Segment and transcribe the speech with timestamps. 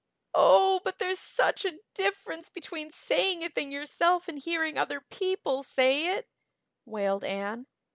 [0.33, 5.61] "Oh, but there's such a difference between saying a thing yourself and hearing other people
[5.61, 6.27] say it,"
[6.85, 7.67] wailed Anne.